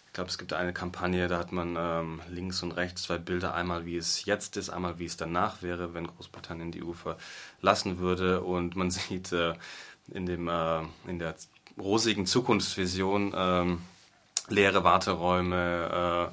ich 0.10 0.14
glaube, 0.14 0.32
es 0.32 0.40
gibt 0.40 0.54
eine 0.54 0.74
Kampagne, 0.74 1.28
da 1.28 1.38
hat 1.38 1.52
man 1.52 1.76
ähm, 1.78 2.20
links 2.30 2.64
und 2.64 2.72
rechts 2.72 3.04
zwei 3.04 3.20
Bilder, 3.20 3.54
einmal 3.54 3.86
wie 3.86 3.96
es 3.96 4.26
jetzt 4.26 4.58
ist, 4.58 4.72
einmal 4.72 4.98
wie 4.98 5.06
es 5.06 5.18
danach 5.18 5.62
wäre, 5.62 5.94
wenn 5.94 6.08
Großbritannien 6.08 6.72
die 6.72 6.84
EU 6.84 6.94
verlassen 6.94 8.00
würde. 8.00 8.42
Und 8.42 8.76
man 8.76 8.90
sieht 8.92 9.32
äh, 9.32 9.54
in, 10.12 10.26
dem, 10.26 10.48
äh, 10.48 10.80
in 11.06 11.20
der 11.20 11.36
rosigen 11.78 12.26
Zukunftsvision 12.26 13.34
ähm, 13.38 13.82
leere 14.48 14.84
Warteräume, 14.84 16.32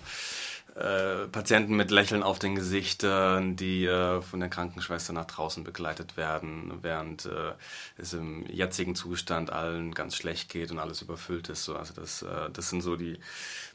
äh, 0.76 1.26
Patienten 1.28 1.74
mit 1.74 1.90
Lächeln 1.90 2.22
auf 2.22 2.38
den 2.38 2.54
Gesichtern, 2.54 3.56
die 3.56 3.86
äh, 3.86 4.20
von 4.20 4.40
der 4.40 4.50
Krankenschwester 4.50 5.14
nach 5.14 5.24
draußen 5.24 5.64
begleitet 5.64 6.18
werden, 6.18 6.70
während 6.82 7.24
äh, 7.24 7.52
es 7.96 8.12
im 8.12 8.44
jetzigen 8.46 8.94
Zustand 8.94 9.50
allen 9.50 9.94
ganz 9.94 10.16
schlecht 10.16 10.50
geht 10.50 10.70
und 10.70 10.78
alles 10.78 11.00
überfüllt 11.00 11.48
ist. 11.48 11.64
So, 11.64 11.76
also 11.76 11.94
das, 11.94 12.20
äh, 12.20 12.50
das 12.52 12.68
sind 12.68 12.82
so 12.82 12.96
die 12.96 13.18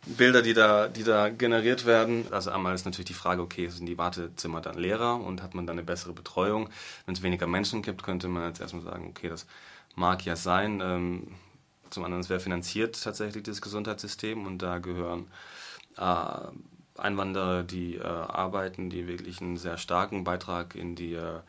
Bilder, 0.06 0.44
die 0.44 0.54
da, 0.54 0.88
die 0.88 1.04
da 1.04 1.30
generiert 1.30 1.88
werden. 1.88 2.26
Also 2.30 2.52
einmal 2.52 2.76
ist 2.76 2.86
natürlich 2.86 3.08
die 3.08 3.14
Frage, 3.16 3.42
okay, 3.42 3.68
sind 3.70 3.88
die 3.88 3.98
Wartezimmer 3.98 4.62
dann 4.62 4.78
leerer 4.78 5.20
und 5.20 5.42
hat 5.42 5.56
man 5.56 5.66
dann 5.66 5.80
eine 5.80 5.86
bessere 5.86 6.14
Betreuung? 6.14 6.70
Wenn 7.08 7.16
es 7.16 7.24
weniger 7.24 7.48
Menschen 7.48 7.82
gibt, 7.82 8.04
könnte 8.04 8.28
man 8.28 8.48
jetzt 8.48 8.62
erstmal 8.62 8.84
sagen, 8.84 9.08
okay, 9.10 9.30
das 9.30 9.48
mag 9.96 10.24
ja 10.24 10.36
sein. 10.36 10.80
Ähm, 10.84 11.28
zum 11.90 12.04
anderen, 12.04 12.22
es 12.22 12.30
wäre 12.30 12.40
finanziert 12.40 13.02
tatsächlich 13.04 13.42
das 13.44 13.60
Gesundheitssystem 13.60 14.46
und 14.46 14.60
da 14.60 14.78
gehören 14.78 15.26
äh, 15.98 16.52
Einwanderer, 17.02 17.64
die 17.64 17.96
äh, 17.96 18.04
arbeiten, 18.04 18.90
die 18.90 19.08
wirklich 19.08 19.42
einen 19.42 19.58
sehr 19.58 19.78
starken 19.78 20.24
Beitrag 20.24 20.76
in 20.76 20.96
die 20.96 21.14
äh, 21.14 21.40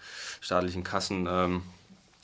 staatlichen 0.40 0.84
Kassen 0.84 1.26
ähm, 1.28 1.62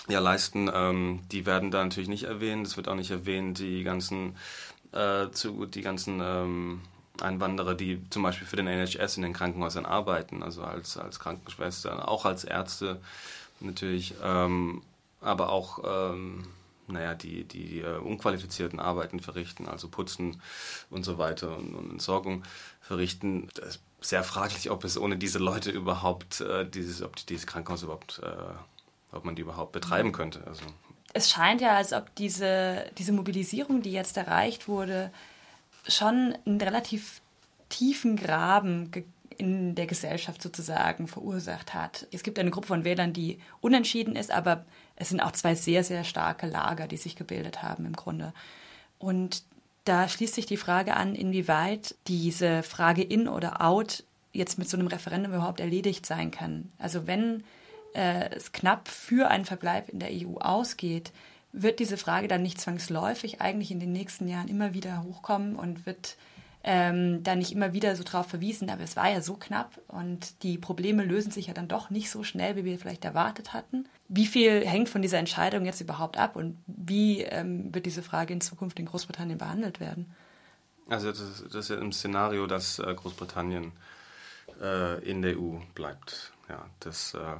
ja, 0.09 0.21
leisten, 0.21 0.71
ähm, 0.73 1.21
die 1.31 1.45
werden 1.45 1.71
da 1.71 1.83
natürlich 1.83 2.09
nicht 2.09 2.25
erwähnt. 2.25 2.67
Es 2.67 2.77
wird 2.77 2.89
auch 2.89 2.95
nicht 2.95 3.11
erwähnt, 3.11 3.59
die 3.59 3.85
ganzen, 3.85 4.37
äh, 4.93 5.29
zu, 5.31 5.67
die 5.67 5.83
ganzen 5.83 6.21
ähm, 6.23 6.81
Einwanderer, 7.21 7.75
die 7.75 8.01
zum 8.11 8.23
Beispiel 8.23 8.47
für 8.47 8.57
den 8.57 8.67
NHS 8.67 9.17
in 9.17 9.23
den 9.23 9.33
Krankenhäusern 9.33 9.85
arbeiten, 9.85 10.43
also 10.43 10.63
als, 10.63 10.97
als 10.97 11.21
Krankenschwester, 11.21 12.09
auch 12.09 12.25
als 12.25 12.45
Ärzte 12.45 13.01
natürlich, 13.61 14.15
ähm, 14.23 14.83
aber 15.21 15.51
auch 15.51 15.81
ähm, 15.85 16.47
naja, 16.89 17.15
die, 17.15 17.45
die 17.45 17.81
äh, 17.81 17.99
unqualifizierten 17.99 18.81
Arbeiten 18.81 19.21
verrichten, 19.21 19.69
also 19.69 19.89
putzen 19.89 20.41
und 20.91 21.05
so 21.05 21.19
weiter 21.19 21.57
und, 21.57 21.75
und 21.75 21.91
Entsorgung 21.91 22.45
verrichten. 22.81 23.49
Das 23.55 23.77
ist 23.77 23.83
sehr 24.01 24.25
fraglich, 24.25 24.71
ob 24.71 24.85
es 24.85 24.99
ohne 24.99 25.17
diese 25.17 25.39
Leute 25.39 25.71
überhaupt, 25.71 26.41
äh, 26.41 26.69
dieses, 26.69 27.03
ob 27.03 27.17
dieses 27.27 27.47
Krankenhaus 27.47 27.83
überhaupt, 27.83 28.21
äh, 28.23 29.15
ob 29.17 29.25
man 29.25 29.37
die 29.37 29.43
überhaupt 29.43 29.73
betreiben 29.73 30.13
könnte. 30.13 30.43
Also. 30.47 30.63
Es 31.13 31.31
scheint 31.31 31.61
ja, 31.61 31.77
als 31.77 31.93
ob 31.93 32.15
diese, 32.17 32.91
diese 32.97 33.13
Mobilisierung, 33.13 33.83
die 33.83 33.93
jetzt 33.93 34.17
erreicht 34.17 34.69
wurde, 34.69 35.11
schon 35.87 36.37
einen 36.45 36.61
relativ 36.61 37.21
tiefen 37.69 38.17
Graben 38.17 38.91
in 39.39 39.77
der 39.77 39.87
Gesellschaft 39.87 40.43
sozusagen 40.43 41.07
verursacht 41.07 41.73
hat. 41.73 42.07
Es 42.13 42.23
gibt 42.23 42.39
eine 42.39 42.51
Gruppe 42.51 42.67
von 42.67 42.85
Wählern, 42.85 43.13
die 43.13 43.39
unentschieden 43.61 44.17
ist, 44.17 44.31
aber 44.31 44.67
es 44.97 45.09
sind 45.09 45.21
auch 45.21 45.33
zwei 45.33 45.55
sehr, 45.55 45.85
sehr 45.85 46.05
starke 46.05 46.47
Lager, 46.47 46.89
die 46.89 46.97
sich 46.97 47.15
gebildet 47.15 47.63
haben 47.63 47.87
im 47.87 47.95
Grunde. 47.95 48.35
Und 48.99 49.45
da 49.85 50.09
schließt 50.09 50.35
sich 50.35 50.47
die 50.47 50.57
Frage 50.57 50.95
an, 50.95 51.15
inwieweit 51.15 51.95
diese 52.09 52.63
Frage 52.63 53.03
in 53.03 53.29
oder 53.29 53.63
out 53.65 54.05
jetzt 54.33 54.59
mit 54.59 54.69
so 54.69 54.77
einem 54.77 54.89
Referendum 54.89 55.33
überhaupt 55.33 55.61
erledigt 55.61 56.05
sein 56.05 56.31
kann. 56.31 56.71
Also 56.79 57.07
wenn 57.07 57.45
äh, 57.95 58.29
es 58.35 58.53
knapp 58.53 58.89
für 58.89 59.29
einen 59.29 59.45
Verbleib 59.45 59.89
in 59.89 60.01
der 60.01 60.11
EU 60.11 60.39
ausgeht, 60.39 61.13
wird 61.53 61.79
diese 61.79 61.97
Frage 61.97 62.29
dann 62.29 62.43
nicht 62.43 62.61
zwangsläufig 62.61 63.41
eigentlich 63.41 63.71
in 63.71 63.81
den 63.81 63.93
nächsten 63.93 64.29
Jahren 64.29 64.49
immer 64.49 64.75
wieder 64.75 65.03
hochkommen 65.05 65.57
und 65.57 65.87
wird 65.87 66.17
ähm, 66.65 67.23
da 67.23 67.37
nicht 67.37 67.53
immer 67.53 67.73
wieder 67.73 67.95
so 67.97 68.03
drauf 68.05 68.27
verwiesen, 68.27 68.69
aber 68.71 68.83
es 68.83 68.97
war 68.97 69.11
ja 69.11 69.21
so 69.21 69.35
knapp 69.35 69.81
und 69.87 70.43
die 70.43 70.59
Probleme 70.59 71.05
lösen 71.05 71.31
sich 71.31 71.47
ja 71.47 71.55
dann 71.55 71.69
doch 71.69 71.91
nicht 71.91 72.11
so 72.11 72.25
schnell, 72.25 72.57
wie 72.57 72.65
wir 72.65 72.79
vielleicht 72.79 73.05
erwartet 73.05 73.53
hatten. 73.53 73.89
Wie 74.09 74.27
viel 74.27 74.67
hängt 74.67 74.89
von 74.89 75.03
dieser 75.03 75.19
Entscheidung 75.19 75.65
jetzt 75.65 75.81
überhaupt 75.81 76.17
ab 76.17 76.37
und 76.37 76.59
wie 76.67 77.23
ähm, 77.23 77.73
wird 77.75 77.87
diese 77.87 78.03
Frage 78.03 78.33
in 78.33 78.41
Zukunft 78.41 78.79
in 78.79 78.87
Großbritannien 78.87 79.39
behandelt 79.39 79.81
werden? 79.81 80.15
Also 80.89 81.09
das, 81.09 81.45
das 81.45 81.55
ist 81.55 81.71
ja 81.71 81.79
im 81.79 81.93
Szenario, 81.93 82.47
dass 82.47 82.79
äh, 82.79 82.95
Großbritannien 82.95 83.73
äh, 84.61 85.03
in 85.09 85.23
der 85.23 85.39
EU 85.39 85.59
bleibt. 85.75 86.33
Ja, 86.49 86.67
das 86.81 87.15
äh, 87.15 87.37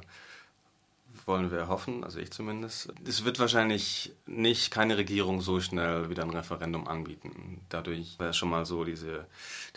wollen 1.29 1.51
wir 1.51 1.69
hoffen, 1.69 2.03
also 2.03 2.19
ich 2.19 2.31
zumindest. 2.31 2.91
Es 3.07 3.23
wird 3.23 3.39
wahrscheinlich 3.39 4.11
nicht 4.25 4.71
keine 4.71 4.97
Regierung 4.97 5.39
so 5.39 5.61
schnell 5.61 6.09
wieder 6.09 6.23
ein 6.23 6.31
Referendum 6.31 6.87
anbieten. 6.87 7.61
Dadurch 7.69 8.19
wäre 8.19 8.33
schon 8.33 8.49
mal 8.49 8.65
so 8.65 8.83
diese, 8.83 9.27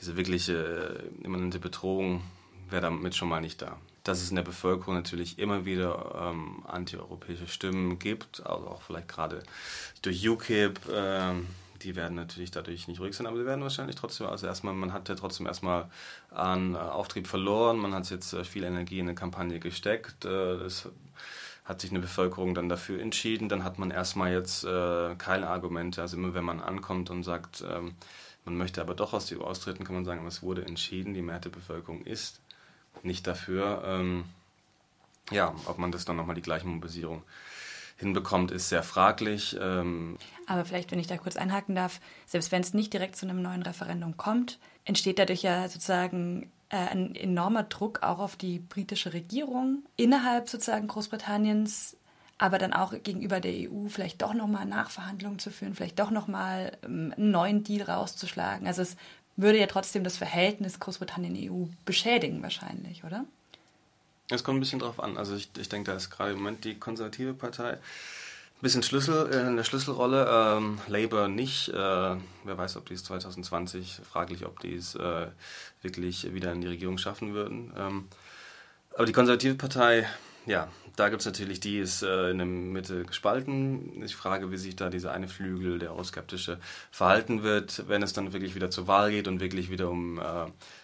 diese 0.01 0.17
wirkliche 0.17 1.05
äh, 1.23 1.25
immanente 1.25 1.61
Bedrohung 1.61 2.23
wäre 2.71 2.83
damit 2.83 3.15
schon 3.15 3.29
mal 3.29 3.41
nicht 3.41 3.63
da. 3.63 3.77
Dass 4.03 4.21
es 4.21 4.31
in 4.31 4.37
der 4.37 4.43
Bevölkerung 4.43 4.95
natürlich 4.95 5.39
immer 5.39 5.65
wieder 5.65 6.33
ähm, 6.33 6.65
antieuropäische 6.67 7.47
Stimmen 7.47 7.99
gibt, 7.99 8.45
also 8.45 8.67
auch 8.67 8.83
vielleicht 8.83 9.09
gerade 9.09 9.43
durch 10.01 10.27
UKIP, 10.27 10.81
ähm, 10.91 11.47
die 11.83 11.97
werden 11.97 12.15
natürlich 12.15 12.51
dadurch 12.51 12.89
nicht 12.89 13.01
ruhig 13.01 13.15
sein, 13.15 13.27
aber 13.27 13.37
sie 13.37 13.47
werden 13.47 13.63
wahrscheinlich 13.63 13.97
trotzdem, 13.97 14.27
also 14.27 14.47
erstmal, 14.47 14.75
man 14.75 14.93
hat 14.93 15.09
ja 15.09 15.15
trotzdem 15.15 15.47
erstmal 15.47 15.91
an 16.31 16.75
äh, 16.75 16.79
Auftrieb 16.79 17.27
verloren, 17.27 17.79
man 17.79 17.95
hat 17.95 18.09
jetzt 18.11 18.33
äh, 18.33 18.45
viel 18.45 18.65
Energie 18.65 18.99
in 18.99 19.07
eine 19.07 19.15
Kampagne 19.15 19.61
gesteckt, 19.61 20.25
äh, 20.25 20.59
das 20.59 20.89
hat 21.65 21.81
sich 21.81 21.91
eine 21.91 22.01
Bevölkerung 22.01 22.55
dann 22.55 22.69
dafür 22.69 23.01
entschieden, 23.01 23.49
dann 23.49 23.65
hat 23.65 23.79
man 23.79 23.91
erstmal 23.91 24.33
jetzt 24.33 24.65
äh, 24.65 25.15
keine 25.17 25.49
Argumente. 25.49 26.03
Also 26.03 26.17
immer 26.17 26.35
wenn 26.35 26.45
man 26.45 26.61
ankommt 26.61 27.11
und 27.11 27.23
sagt, 27.23 27.65
ähm, 27.69 27.95
man 28.45 28.57
möchte 28.57 28.81
aber 28.81 28.95
doch 28.95 29.13
aus 29.13 29.27
der 29.27 29.39
EU 29.41 29.45
austreten, 29.45 29.85
kann 29.85 29.95
man 29.95 30.05
sagen, 30.05 30.27
es 30.27 30.43
wurde 30.43 30.65
entschieden, 30.65 31.15
die 31.15 31.23
Mehrheit 31.23 31.45
der 31.45 31.51
Bevölkerung 31.51 32.03
ist 32.05 32.41
nicht 33.03 33.27
dafür. 33.27 33.83
Ähm, 33.87 34.25
ja, 35.31 35.55
ob 35.67 35.79
man 35.79 35.93
das 35.93 36.05
dann 36.05 36.17
nochmal 36.17 36.35
die 36.35 36.43
gleiche 36.43 36.67
Mobilisierung 36.67 37.23
hinbekommt, 37.97 38.51
ist 38.51 38.69
sehr 38.69 38.83
fraglich. 38.83 39.57
Ähm 39.61 40.19
aber 40.47 40.65
vielleicht, 40.65 40.91
wenn 40.91 40.99
ich 40.99 41.07
da 41.07 41.17
kurz 41.17 41.37
einhaken 41.37 41.77
darf, 41.77 42.01
selbst 42.27 42.51
wenn 42.51 42.63
es 42.63 42.75
nicht 42.75 42.93
direkt 42.93 43.15
zu 43.17 43.27
einem 43.27 43.41
neuen 43.41 43.63
Referendum 43.63 44.17
kommt, 44.17 44.59
entsteht 44.85 45.21
dadurch 45.21 45.43
ja 45.43 45.69
sozusagen 45.69 46.51
äh, 46.73 46.77
ein 46.77 47.15
enormer 47.15 47.65
Druck 47.65 48.03
auch 48.03 48.19
auf 48.19 48.37
die 48.37 48.59
britische 48.59 49.13
Regierung 49.13 49.85
innerhalb 49.97 50.49
sozusagen 50.49 50.89
Großbritanniens, 50.89 51.97
aber 52.39 52.59
dann 52.59 52.73
auch 52.73 52.95
gegenüber 53.03 53.41
der 53.41 53.53
EU 53.71 53.89
vielleicht 53.89 54.23
doch 54.23 54.33
nochmal 54.33 54.65
Nachverhandlungen 54.65 55.39
zu 55.39 55.51
führen, 55.51 55.75
vielleicht 55.75 55.99
doch 55.99 56.11
nochmal 56.11 56.77
ähm, 56.83 57.13
einen 57.17 57.31
neuen 57.31 57.63
Deal 57.63 57.89
rauszuschlagen. 57.89 58.67
Also 58.67 58.83
es 58.83 58.97
würde 59.37 59.59
ja 59.59 59.67
trotzdem 59.67 60.03
das 60.03 60.17
Verhältnis 60.17 60.81
Großbritannien-EU 60.81 61.67
beschädigen 61.85 62.43
wahrscheinlich, 62.43 63.05
oder? 63.05 63.27
Es 64.31 64.43
kommt 64.43 64.57
ein 64.57 64.61
bisschen 64.61 64.79
drauf 64.79 64.99
an. 64.99 65.19
Also 65.19 65.37
ich, 65.37 65.51
ich 65.59 65.69
denke, 65.69 65.91
da 65.91 65.97
ist 65.97 66.09
gerade 66.09 66.33
im 66.33 66.39
Moment 66.39 66.65
die 66.65 66.79
konservative 66.79 67.35
Partei 67.35 67.79
bisschen 68.63 68.83
Schlüssel 68.83 69.29
äh, 69.33 69.49
in 69.49 69.57
der 69.57 69.65
Schlüsselrolle. 69.65 70.27
Ähm, 70.31 70.79
Labour 70.87 71.29
nicht. 71.29 71.69
Äh, 71.69 71.75
wer 71.75 72.19
weiß, 72.45 72.77
ob 72.77 72.87
die 72.87 72.95
es 72.95 73.05
2020, 73.05 74.01
fraglich, 74.09 74.47
ob 74.47 74.61
die 74.61 74.75
es 74.75 74.95
äh, 74.95 75.27
wirklich 75.83 76.33
wieder 76.33 76.53
in 76.53 76.61
die 76.61 76.69
Regierung 76.69 76.97
schaffen 76.97 77.35
würden. 77.35 77.73
Ähm, 77.77 78.09
aber 78.95 79.07
die 79.07 79.13
konservative 79.13 79.57
Partei, 79.57 80.07
ja, 80.47 80.69
da 80.97 81.09
gibt 81.09 81.21
es 81.21 81.27
natürlich, 81.27 81.59
die 81.59 81.79
ist 81.79 82.03
äh, 82.03 82.31
in 82.31 82.39
der 82.39 82.47
Mitte 82.47 83.05
gespalten. 83.05 84.03
Ich 84.05 84.15
frage, 84.15 84.53
wie 84.53 84.59
sich 84.59 84.77
da 84.77 84.91
dieser 84.91 85.13
eine 85.13 85.27
Flügel, 85.27 85.79
der 85.79 85.91
euroskeptische, 85.93 86.59
verhalten 86.91 87.43
wird, 87.43 87.89
wenn 87.89 88.03
es 88.03 88.13
dann 88.13 88.33
wirklich 88.33 88.55
wieder 88.55 88.71
zur 88.71 88.87
Wahl 88.87 89.11
geht 89.11 89.27
und 89.27 89.41
wirklich 89.41 89.71
wieder 89.71 89.91
um, 89.91 90.19
äh, 90.19 90.23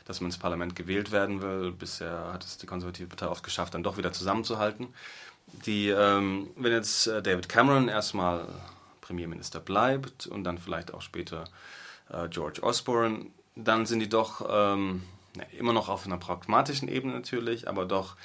dass 0.04 0.20
man 0.20 0.28
ins 0.28 0.38
Parlament 0.38 0.74
gewählt 0.74 1.12
werden 1.12 1.42
will. 1.42 1.72
Bisher 1.72 2.32
hat 2.32 2.44
es 2.44 2.56
die 2.56 2.66
konservative 2.66 3.08
Partei 3.08 3.28
oft 3.28 3.44
geschafft, 3.44 3.74
dann 3.74 3.82
doch 3.82 3.98
wieder 3.98 4.12
zusammenzuhalten 4.12 4.88
die, 5.66 5.88
ähm, 5.88 6.50
wenn 6.56 6.72
jetzt 6.72 7.06
äh, 7.06 7.22
David 7.22 7.48
Cameron 7.48 7.88
erstmal 7.88 8.46
Premierminister 9.00 9.60
bleibt 9.60 10.26
und 10.26 10.44
dann 10.44 10.58
vielleicht 10.58 10.92
auch 10.92 11.02
später 11.02 11.44
äh, 12.10 12.28
George 12.28 12.62
Osborne, 12.62 13.26
dann 13.56 13.86
sind 13.86 14.00
die 14.00 14.08
doch 14.08 14.46
ähm, 14.48 15.02
immer 15.58 15.72
noch 15.72 15.88
auf 15.88 16.06
einer 16.06 16.18
pragmatischen 16.18 16.88
Ebene 16.88 17.14
natürlich, 17.14 17.68
aber 17.68 17.84
doch 17.84 18.16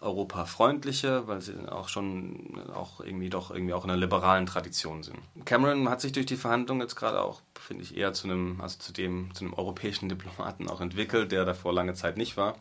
europafreundlicher, 0.00 1.26
weil 1.26 1.40
sie 1.40 1.54
auch 1.68 1.88
schon 1.88 2.60
auch 2.74 3.00
irgendwie 3.00 3.30
doch 3.30 3.50
irgendwie 3.50 3.72
auch 3.72 3.84
in 3.84 3.90
einer 3.90 3.98
liberalen 3.98 4.46
Tradition 4.46 5.02
sind. 5.02 5.18
Cameron 5.44 5.88
hat 5.88 6.00
sich 6.00 6.12
durch 6.12 6.26
die 6.26 6.36
Verhandlungen 6.36 6.82
jetzt 6.82 6.96
gerade 6.96 7.22
auch, 7.22 7.40
finde 7.58 7.84
ich, 7.84 7.96
eher 7.96 8.12
zu 8.12 8.26
einem, 8.26 8.60
also 8.60 8.78
zu 8.78 8.92
dem, 8.92 9.34
zu 9.34 9.44
einem 9.44 9.54
europäischen 9.54 10.08
Diplomaten 10.08 10.68
auch 10.68 10.80
entwickelt, 10.80 11.32
der 11.32 11.44
davor 11.44 11.72
lange 11.72 11.94
Zeit 11.94 12.16
nicht 12.16 12.36
war. 12.36 12.56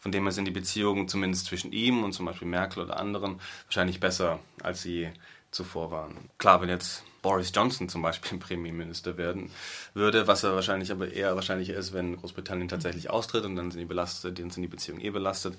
Von 0.00 0.12
dem 0.12 0.24
her 0.24 0.32
sind 0.32 0.46
die 0.46 0.50
Beziehungen 0.50 1.08
zumindest 1.08 1.46
zwischen 1.46 1.72
ihm 1.72 2.02
und 2.02 2.12
zum 2.12 2.26
Beispiel 2.26 2.48
Merkel 2.48 2.82
oder 2.82 2.98
anderen 2.98 3.40
wahrscheinlich 3.66 4.00
besser, 4.00 4.40
als 4.62 4.82
sie 4.82 5.10
zuvor 5.50 5.90
waren. 5.90 6.16
Klar, 6.38 6.60
wenn 6.60 6.68
jetzt 6.68 7.04
Boris 7.22 7.52
Johnson 7.54 7.88
zum 7.88 8.02
Beispiel 8.02 8.38
Premierminister 8.38 9.16
werden 9.16 9.50
würde, 9.94 10.26
was 10.26 10.42
er 10.42 10.54
wahrscheinlich 10.54 10.90
aber 10.90 11.12
eher 11.12 11.34
wahrscheinlicher 11.34 11.74
ist, 11.74 11.92
wenn 11.92 12.16
Großbritannien 12.16 12.68
tatsächlich 12.68 13.10
austritt 13.10 13.44
und 13.44 13.56
dann 13.56 13.70
sind 13.70 13.80
die 13.80 13.86
belastet, 13.86 14.38
dann 14.38 14.50
sind 14.50 14.62
die 14.62 14.68
Beziehungen 14.68 15.02
eh 15.02 15.10
belastet. 15.10 15.56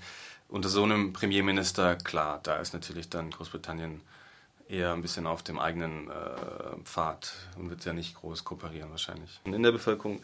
Unter 0.50 0.70
so 0.70 0.84
einem 0.84 1.14
Premierminister, 1.14 1.96
klar, 1.96 2.40
da 2.44 2.58
ist 2.58 2.74
natürlich 2.74 3.10
dann 3.10 3.32
Großbritannien 3.32 4.02
eher 4.68 4.94
ein 4.94 5.02
bisschen 5.02 5.28
auf 5.28 5.44
dem 5.44 5.60
eigenen 5.60 6.10
äh, 6.10 6.12
Pfad 6.84 7.34
und 7.58 7.70
wird 7.70 7.86
ja 7.86 7.94
nicht 7.94 8.16
groß 8.16 8.44
kooperieren 8.44 8.90
wahrscheinlich. 8.90 9.40
Und 9.44 9.54
in 9.54 9.64
der 9.64 9.72
Bevölkerung 9.72 10.22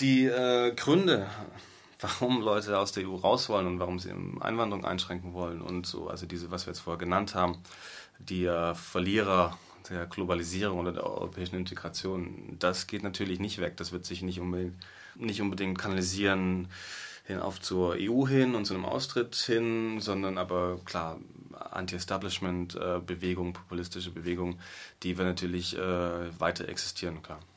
die 0.00 0.24
äh, 0.24 0.74
Gründe, 0.74 1.26
warum 2.04 2.42
Leute 2.42 2.78
aus 2.78 2.92
der 2.92 3.08
EU 3.08 3.16
raus 3.16 3.48
wollen 3.48 3.66
und 3.66 3.80
warum 3.80 3.98
sie 3.98 4.12
Einwanderung 4.40 4.84
einschränken 4.84 5.32
wollen 5.32 5.60
und 5.60 5.86
so, 5.86 6.08
also 6.08 6.26
diese, 6.26 6.50
was 6.50 6.66
wir 6.66 6.72
jetzt 6.72 6.80
vorher 6.80 6.98
genannt 6.98 7.34
haben, 7.34 7.58
die 8.18 8.44
äh, 8.44 8.74
Verlierer 8.74 9.58
der 9.88 10.06
Globalisierung 10.06 10.78
oder 10.78 10.92
der 10.92 11.04
europäischen 11.04 11.56
Integration, 11.56 12.56
das 12.58 12.86
geht 12.86 13.02
natürlich 13.02 13.38
nicht 13.38 13.58
weg. 13.58 13.76
Das 13.76 13.92
wird 13.92 14.06
sich 14.06 14.22
nicht 14.22 14.40
unbedingt, 14.40 14.76
nicht 15.16 15.42
unbedingt 15.42 15.78
kanalisieren 15.78 16.68
hin 17.24 17.38
auf 17.38 17.60
zur 17.60 17.96
EU 17.98 18.26
hin 18.26 18.54
und 18.54 18.66
zu 18.66 18.74
einem 18.74 18.84
Austritt 18.84 19.34
hin, 19.34 20.00
sondern 20.00 20.36
aber 20.36 20.78
klar, 20.84 21.18
Anti-Establishment-Bewegung, 21.52 23.54
populistische 23.54 24.10
Bewegung, 24.10 24.58
die 25.02 25.16
wir 25.16 25.24
natürlich 25.24 25.76
äh, 25.76 26.40
weiter 26.40 26.68
existieren, 26.68 27.22
klar. 27.22 27.40